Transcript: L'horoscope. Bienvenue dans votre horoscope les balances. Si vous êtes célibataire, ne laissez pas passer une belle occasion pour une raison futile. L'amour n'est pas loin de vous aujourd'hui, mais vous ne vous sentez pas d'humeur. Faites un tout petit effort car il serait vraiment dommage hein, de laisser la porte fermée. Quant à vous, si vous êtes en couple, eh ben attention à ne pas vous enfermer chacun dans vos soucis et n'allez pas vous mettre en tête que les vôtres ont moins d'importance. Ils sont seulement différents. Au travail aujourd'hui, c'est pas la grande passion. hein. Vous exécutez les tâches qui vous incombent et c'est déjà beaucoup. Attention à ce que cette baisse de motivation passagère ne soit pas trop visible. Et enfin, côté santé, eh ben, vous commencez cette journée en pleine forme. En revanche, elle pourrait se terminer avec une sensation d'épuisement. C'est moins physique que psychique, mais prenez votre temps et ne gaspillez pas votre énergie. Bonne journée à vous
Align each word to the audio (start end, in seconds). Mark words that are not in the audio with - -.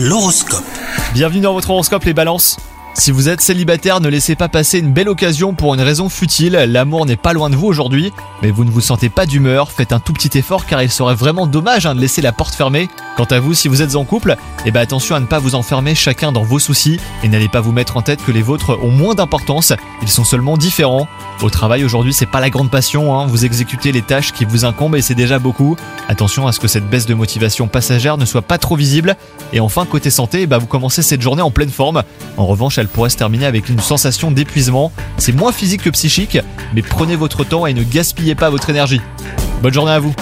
L'horoscope. 0.00 0.62
Bienvenue 1.12 1.40
dans 1.40 1.54
votre 1.54 1.70
horoscope 1.70 2.04
les 2.04 2.14
balances. 2.14 2.56
Si 2.94 3.10
vous 3.10 3.28
êtes 3.28 3.40
célibataire, 3.40 4.00
ne 4.00 4.08
laissez 4.08 4.36
pas 4.36 4.48
passer 4.48 4.78
une 4.78 4.92
belle 4.92 5.08
occasion 5.08 5.54
pour 5.54 5.74
une 5.74 5.80
raison 5.80 6.08
futile. 6.08 6.52
L'amour 6.52 7.04
n'est 7.04 7.16
pas 7.16 7.32
loin 7.32 7.50
de 7.50 7.56
vous 7.56 7.66
aujourd'hui, 7.66 8.12
mais 8.40 8.52
vous 8.52 8.64
ne 8.64 8.70
vous 8.70 8.80
sentez 8.80 9.08
pas 9.08 9.26
d'humeur. 9.26 9.72
Faites 9.72 9.92
un 9.92 9.98
tout 9.98 10.12
petit 10.12 10.38
effort 10.38 10.66
car 10.66 10.84
il 10.84 10.90
serait 10.90 11.16
vraiment 11.16 11.48
dommage 11.48 11.84
hein, 11.84 11.96
de 11.96 12.00
laisser 12.00 12.22
la 12.22 12.30
porte 12.30 12.54
fermée. 12.54 12.88
Quant 13.16 13.24
à 13.24 13.40
vous, 13.40 13.52
si 13.52 13.66
vous 13.66 13.82
êtes 13.82 13.96
en 13.96 14.04
couple, 14.04 14.36
eh 14.64 14.70
ben 14.70 14.80
attention 14.80 15.16
à 15.16 15.20
ne 15.20 15.26
pas 15.26 15.40
vous 15.40 15.56
enfermer 15.56 15.96
chacun 15.96 16.30
dans 16.30 16.44
vos 16.44 16.60
soucis 16.60 17.00
et 17.24 17.28
n'allez 17.28 17.48
pas 17.48 17.60
vous 17.60 17.72
mettre 17.72 17.96
en 17.96 18.02
tête 18.02 18.24
que 18.24 18.30
les 18.30 18.42
vôtres 18.42 18.78
ont 18.80 18.90
moins 18.92 19.16
d'importance. 19.16 19.72
Ils 20.02 20.08
sont 20.08 20.22
seulement 20.22 20.56
différents. 20.56 21.08
Au 21.42 21.50
travail 21.50 21.84
aujourd'hui, 21.84 22.12
c'est 22.12 22.26
pas 22.26 22.40
la 22.40 22.48
grande 22.48 22.70
passion. 22.70 23.18
hein. 23.18 23.26
Vous 23.26 23.44
exécutez 23.44 23.90
les 23.90 24.02
tâches 24.02 24.32
qui 24.32 24.44
vous 24.44 24.64
incombent 24.64 24.94
et 24.94 25.02
c'est 25.02 25.16
déjà 25.16 25.40
beaucoup. 25.40 25.76
Attention 26.08 26.46
à 26.46 26.52
ce 26.52 26.60
que 26.60 26.68
cette 26.68 26.88
baisse 26.88 27.06
de 27.06 27.14
motivation 27.14 27.66
passagère 27.66 28.18
ne 28.18 28.24
soit 28.24 28.42
pas 28.42 28.58
trop 28.58 28.76
visible. 28.76 29.16
Et 29.52 29.58
enfin, 29.58 29.84
côté 29.84 30.10
santé, 30.10 30.42
eh 30.42 30.46
ben, 30.46 30.58
vous 30.58 30.66
commencez 30.66 31.02
cette 31.02 31.22
journée 31.22 31.42
en 31.42 31.50
pleine 31.50 31.70
forme. 31.70 32.04
En 32.36 32.46
revanche, 32.46 32.78
elle 32.78 32.88
pourrait 32.88 33.10
se 33.10 33.16
terminer 33.16 33.46
avec 33.46 33.68
une 33.68 33.80
sensation 33.80 34.30
d'épuisement. 34.30 34.92
C'est 35.16 35.32
moins 35.32 35.50
physique 35.50 35.82
que 35.82 35.90
psychique, 35.90 36.38
mais 36.72 36.82
prenez 36.82 37.16
votre 37.16 37.42
temps 37.42 37.66
et 37.66 37.74
ne 37.74 37.82
gaspillez 37.82 38.36
pas 38.36 38.48
votre 38.48 38.70
énergie. 38.70 39.00
Bonne 39.60 39.74
journée 39.74 39.90
à 39.92 39.98
vous 39.98 40.14